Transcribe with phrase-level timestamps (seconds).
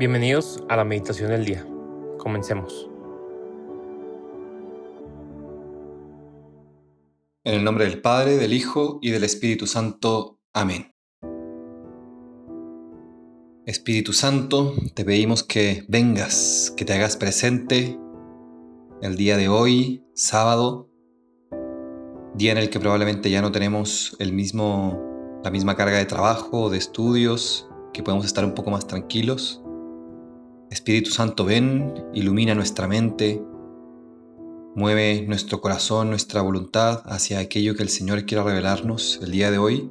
[0.00, 1.66] Bienvenidos a la meditación del día.
[2.16, 2.88] Comencemos.
[7.44, 10.40] En el nombre del Padre, del Hijo y del Espíritu Santo.
[10.54, 10.94] Amén.
[13.66, 18.00] Espíritu Santo, te pedimos que vengas, que te hagas presente
[19.02, 20.88] el día de hoy, sábado,
[22.36, 24.98] día en el que probablemente ya no tenemos el mismo,
[25.44, 29.62] la misma carga de trabajo, de estudios, que podemos estar un poco más tranquilos.
[30.70, 33.42] Espíritu Santo, ven, ilumina nuestra mente,
[34.76, 39.58] mueve nuestro corazón, nuestra voluntad hacia aquello que el Señor quiera revelarnos el día de
[39.58, 39.90] hoy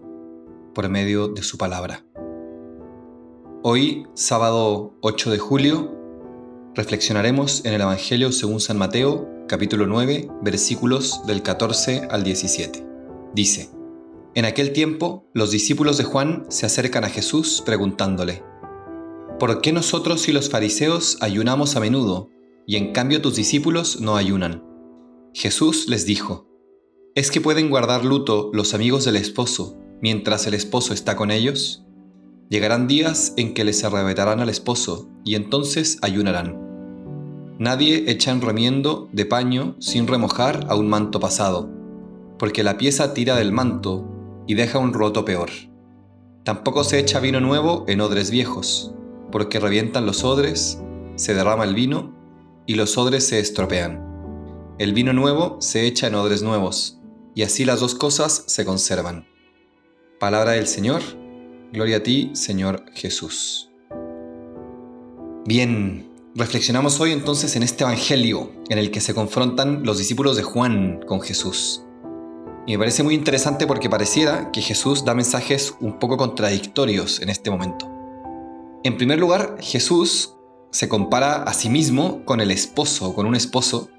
[0.74, 2.06] por medio de su palabra.
[3.62, 5.94] Hoy, sábado 8 de julio,
[6.76, 12.86] reflexionaremos en el Evangelio según San Mateo, capítulo 9, versículos del 14 al 17.
[13.34, 13.70] Dice,
[14.34, 18.44] En aquel tiempo, los discípulos de Juan se acercan a Jesús preguntándole,
[19.40, 22.30] ¿Por qué nosotros y los fariseos ayunamos a menudo,
[22.68, 24.66] y en cambio tus discípulos no ayunan?
[25.34, 26.46] Jesús les dijo,
[27.16, 31.86] ¿es que pueden guardar luto los amigos del esposo mientras el esposo está con ellos?
[32.50, 36.60] Llegarán días en que les arrebatarán al esposo, y entonces ayunarán.
[37.60, 41.70] Nadie echa en remiendo de paño sin remojar a un manto pasado,
[42.38, 44.06] porque la pieza tira del manto
[44.48, 45.50] y deja un roto peor.
[46.44, 48.94] Tampoco se echa vino nuevo en odres viejos,
[49.32, 50.80] porque revientan los odres,
[51.16, 52.14] se derrama el vino
[52.66, 54.06] y los odres se estropean.
[54.78, 57.00] El vino nuevo se echa en odres nuevos,
[57.36, 59.28] y así las dos cosas se conservan.
[60.20, 61.02] Palabra del Señor,
[61.74, 63.72] gloria a ti, Señor Jesús.
[65.46, 70.44] Bien, reflexionamos hoy entonces en este Evangelio en el que se confrontan los discípulos de
[70.44, 71.84] Juan con Jesús.
[72.68, 77.30] Y me parece muy interesante porque pareciera que Jesús da mensajes un poco contradictorios en
[77.30, 77.99] este momento.
[78.84, 80.36] En primer lugar, Jesús
[80.72, 83.90] se compara a sí mismo con el esposo, con un esposo,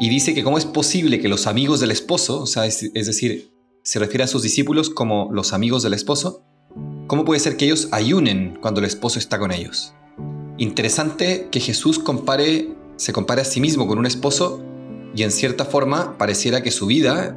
[0.00, 3.52] y dice que cómo es posible que los amigos del esposo, o sea, es, decir,
[3.82, 6.42] se refiere a sus discípulos como los amigos del esposo,
[7.06, 9.92] cómo puede ser que ellos ayunen cuando el esposo está con ellos.
[10.56, 14.62] Interesante que Jesús compare, se compare a sí mismo con un esposo
[15.14, 17.36] y en cierta forma pareciera que su vida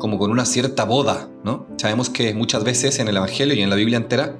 [0.00, 1.66] como con una cierta boda, ¿no?
[1.76, 4.36] Sabemos que muchas veces en el Evangelio y en la Biblia entera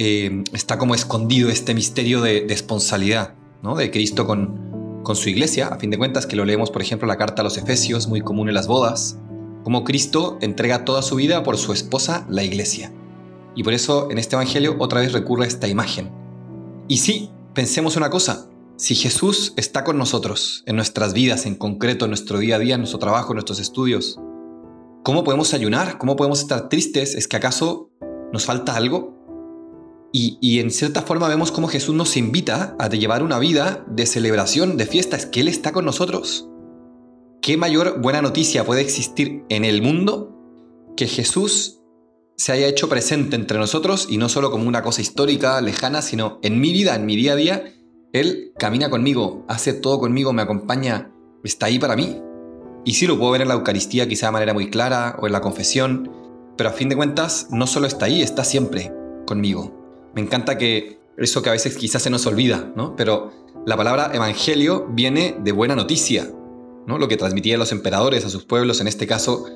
[0.00, 3.74] eh, está como escondido este misterio de, de esponsalidad ¿no?
[3.74, 4.66] de Cristo con,
[5.14, 7.56] su iglesia, a fin de cuentas, que lo leemos, por ejemplo, la carta a los
[7.56, 9.18] Efesios, muy común en las bodas,
[9.64, 12.92] como Cristo entrega toda su vida por su esposa, la iglesia.
[13.56, 16.10] Y por eso en este Evangelio otra vez recurre a esta imagen.
[16.88, 22.04] Y sí, pensemos una cosa, si Jesús está con nosotros en nuestras vidas, en concreto
[22.04, 24.20] en nuestro día a día, en nuestro trabajo, en nuestros estudios,
[25.04, 25.96] ¿cómo podemos ayunar?
[25.96, 27.14] ¿Cómo podemos estar tristes?
[27.14, 27.88] ¿Es que acaso
[28.30, 29.17] nos falta algo?
[30.12, 34.76] Y, en cierta forma vemos cómo Jesús nos invita a llevar una vida de celebración,
[34.76, 36.48] de fiesta, es que Él está con nosotros.
[37.42, 40.34] ¿Qué mayor buena noticia puede existir en el mundo
[40.96, 41.80] que Jesús
[42.36, 46.38] se haya hecho presente entre nosotros y no solo como una cosa histórica, lejana, sino
[46.42, 47.74] en mi vida, en mi día a día?
[48.12, 51.12] Él camina conmigo, hace todo conmigo, me acompaña,
[51.44, 52.22] está ahí para mí.
[52.84, 55.32] Y sí lo puedo ver en la Eucaristía quizá de manera muy clara o en
[55.32, 56.10] la confesión,
[56.56, 58.92] pero a fin de cuentas no solo está ahí, está siempre
[59.26, 59.77] conmigo.
[60.14, 62.94] Me encanta que eso que a veces quizás se nos olvida, ¿no?
[62.96, 63.32] Pero
[63.66, 66.30] la palabra evangelio viene de buena noticia,
[66.86, 66.98] ¿no?
[66.98, 69.46] Lo que transmitían los emperadores a sus pueblos, en este caso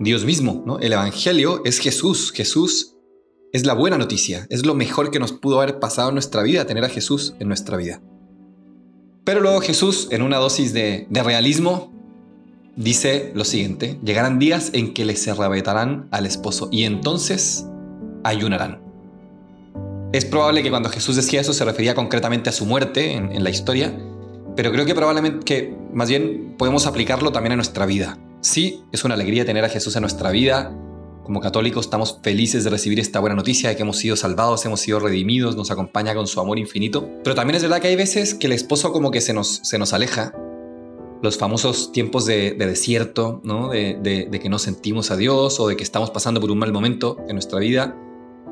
[0.00, 0.78] Dios mismo, ¿no?
[0.78, 2.96] El evangelio es Jesús, Jesús
[3.52, 6.66] es la buena noticia, es lo mejor que nos pudo haber pasado en nuestra vida,
[6.66, 8.00] tener a Jesús en nuestra vida.
[9.24, 11.92] Pero luego Jesús, en una dosis de, de realismo,
[12.76, 17.66] dice lo siguiente, llegarán días en que les arrebatarán al esposo y entonces
[18.24, 18.89] ayunarán.
[20.12, 23.50] Es probable que cuando Jesús decía eso se refería concretamente a su muerte en, la
[23.50, 23.96] historia,
[24.56, 28.18] pero creo que probablemente que más bien podemos aplicarlo también a nuestra vida.
[28.40, 30.76] Sí, es una alegría tener a Jesús en nuestra vida.
[31.22, 34.80] Como católicos estamos felices de recibir esta buena noticia de que hemos sido salvados, hemos
[34.80, 37.08] sido redimidos, nos acompaña con su amor infinito.
[37.22, 39.78] Pero también es verdad que hay veces que el esposo como que se nos, se
[39.78, 40.34] nos aleja.
[41.22, 43.68] Los famosos tiempos de, desierto, ¿no?
[43.68, 46.72] de, de que no sentimos a Dios o de que estamos pasando por un mal
[46.72, 47.94] momento en nuestra vida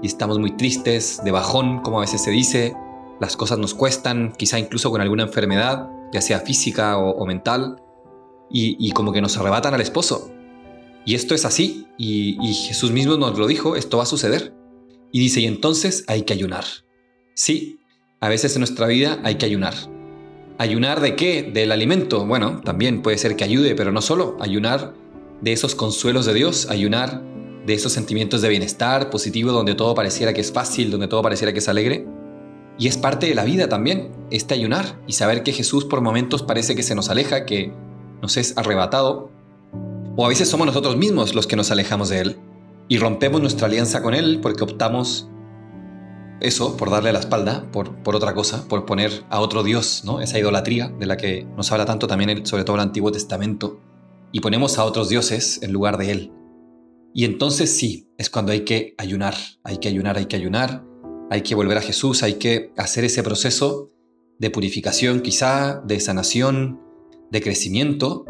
[0.02, 2.74] y estamos muy tristes, de bajón, como a veces se dice,
[3.20, 7.82] las cosas nos cuestan, quizá incluso con alguna enfermedad, ya sea física o, mental,
[8.50, 10.30] y, como que nos arrebatan al esposo.
[11.04, 14.54] Y esto es así, y, y Jesús mismo nos lo dijo, esto va a suceder.
[15.12, 16.64] Y dice, y entonces hay que ayunar.
[17.34, 17.78] Sí,
[18.20, 19.74] a veces en nuestra vida hay que ayunar.
[20.58, 21.44] ¿Ayunar de qué?
[21.44, 22.26] Del alimento.
[22.26, 24.36] Bueno, también puede ser que ayude, pero no solo.
[24.40, 24.92] Ayunar
[25.40, 27.22] de esos consuelos de Dios, ayunar
[27.68, 31.52] de esos sentimientos de bienestar positivo donde todo pareciera que es fácil, donde todo pareciera
[31.52, 32.06] que es alegre.
[32.78, 36.42] Y es parte de la vida también, este ayunar y saber que Jesús por momentos
[36.42, 37.70] parece que se nos aleja, que
[38.22, 39.30] nos es arrebatado,
[40.16, 42.36] o a veces somos nosotros mismos los que nos alejamos de Él
[42.88, 45.28] y rompemos nuestra alianza con Él porque optamos
[46.40, 50.22] eso, por darle la espalda, por, por otra cosa, por poner a otro Dios, ¿no?
[50.22, 53.78] esa idolatría de la que nos habla tanto también, sobre todo el Antiguo Testamento,
[54.32, 56.37] y ponemos a otros dioses en lugar de Él.
[57.14, 59.34] Y entonces sí, es cuando hay que ayunar,
[59.64, 60.84] hay que ayunar, hay que ayunar,
[61.30, 63.90] hay que volver a Jesús, hay que hacer ese proceso
[64.38, 66.80] de purificación quizá, de sanación,
[67.30, 68.24] de crecimiento,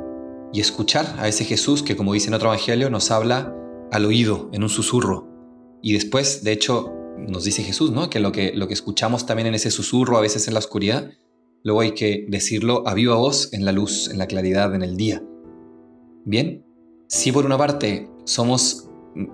[0.52, 3.54] y escuchar a ese Jesús que, como dice en otro evangelio, nos habla
[3.90, 5.28] al oído, en un susurro.
[5.82, 8.08] Y después, de hecho, nos dice Jesús, ¿no?
[8.08, 11.10] Que lo que, lo que escuchamos también en ese susurro, a veces en la oscuridad,
[11.62, 14.96] luego hay que decirlo a viva voz en la luz, en la claridad, en el
[14.96, 15.22] día.
[16.24, 16.64] Bien,
[17.08, 18.90] si por una parte somos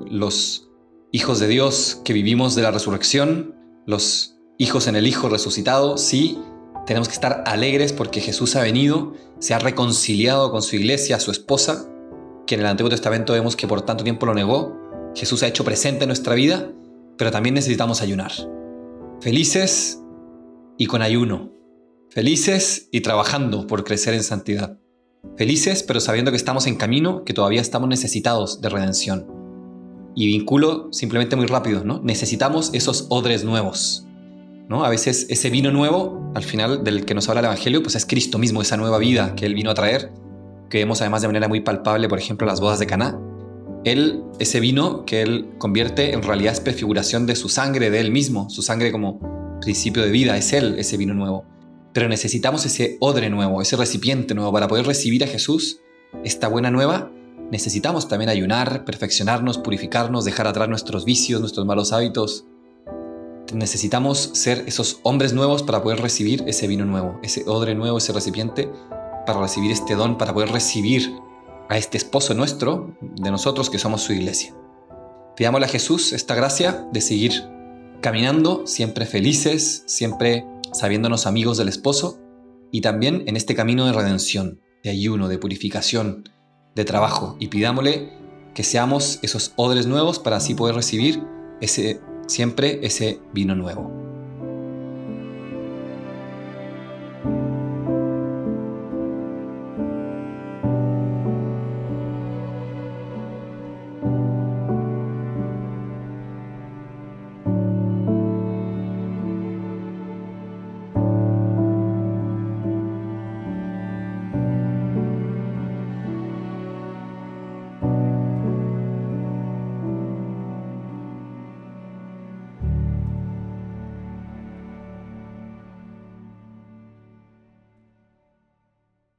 [0.08, 0.70] los
[1.10, 3.56] hijos de Dios que vivimos de la resurrección,
[3.86, 6.38] los hijos en el Hijo resucitado, sí,
[6.86, 11.32] tenemos que estar alegres porque Jesús ha venido, se ha reconciliado con su iglesia, su
[11.32, 11.88] esposa,
[12.46, 14.78] que en el Antiguo Testamento vemos que por tanto tiempo lo negó.
[15.16, 16.70] Jesús ha hecho presente en nuestra vida,
[17.18, 18.30] pero también necesitamos ayunar.
[19.20, 20.00] Felices
[20.78, 21.52] y con ayuno.
[22.10, 24.78] Felices y trabajando por crecer en santidad.
[25.36, 29.26] Felices pero sabiendo que estamos en camino, que todavía estamos necesitados de redención.
[30.14, 32.00] Y vinculo simplemente muy rápido, ¿no?
[32.02, 34.06] Necesitamos esos odres nuevos.
[34.68, 34.84] ¿no?
[34.84, 38.06] A veces ese vino nuevo, al final del que nos habla el Evangelio, pues es
[38.06, 40.12] Cristo mismo, esa nueva vida que Él vino a traer,
[40.70, 43.18] que vemos además de manera muy palpable, por ejemplo, las bodas de Caná.
[43.84, 48.10] Él, ese vino que Él convierte en realidad es prefiguración de su sangre, de Él
[48.10, 49.20] mismo, su sangre como
[49.60, 51.44] principio de vida, es Él ese vino nuevo.
[51.94, 55.80] Pero necesitamos ese odre nuevo, ese recipiente nuevo para poder recibir a Jesús,
[56.22, 57.10] esta buena nueva.
[57.50, 62.44] Necesitamos también ayunar, perfeccionarnos, purificarnos, dejar atrás nuestros vicios, nuestros malos hábitos,
[63.52, 68.12] necesitamos ser esos hombres nuevos para poder recibir ese vino nuevo, ese odre nuevo, ese
[68.12, 68.70] recipiente,
[69.26, 71.14] para recibir este don, para poder recibir
[71.68, 74.54] a este esposo nuestro, de nosotros que somos su iglesia.
[75.36, 77.32] Pidámosle a Jesús esta gracia de seguir
[78.00, 82.20] caminando, siempre felices, siempre sabiéndonos amigos del esposo,
[82.70, 86.28] y también en este camino de redención, de ayuno, de purificación,
[86.74, 88.12] de trabajo, y pidámosle
[88.54, 91.22] que seamos esos odres nuevos para así poder recibir
[91.60, 94.03] ese siempre ese vino nuevo.